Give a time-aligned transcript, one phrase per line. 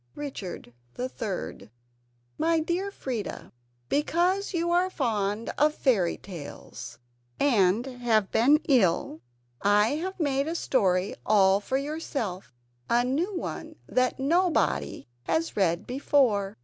[0.15, 1.69] [Richard III]
[2.39, 3.51] My Dear Freda:
[3.87, 6.97] Because you are fond of fairytales,
[7.39, 9.21] and have been ill,
[9.61, 12.51] I have made you a story all for yourself
[12.89, 16.57] a new one that nobody has read before.